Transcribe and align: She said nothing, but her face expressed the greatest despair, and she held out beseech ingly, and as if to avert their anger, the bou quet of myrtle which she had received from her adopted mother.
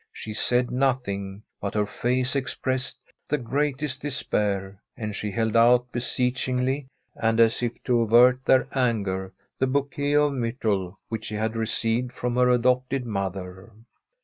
She 0.11 0.33
said 0.33 0.71
nothing, 0.71 1.43
but 1.61 1.75
her 1.75 1.85
face 1.85 2.35
expressed 2.35 2.97
the 3.29 3.37
greatest 3.37 4.01
despair, 4.01 4.81
and 4.97 5.15
she 5.15 5.29
held 5.29 5.55
out 5.55 5.91
beseech 5.91 6.47
ingly, 6.47 6.87
and 7.15 7.39
as 7.39 7.61
if 7.61 7.73
to 7.83 8.01
avert 8.01 8.43
their 8.43 8.67
anger, 8.71 9.31
the 9.59 9.67
bou 9.67 9.83
quet 9.83 10.15
of 10.15 10.33
myrtle 10.33 10.97
which 11.09 11.25
she 11.25 11.35
had 11.35 11.55
received 11.55 12.13
from 12.13 12.35
her 12.35 12.49
adopted 12.49 13.05
mother. 13.05 13.73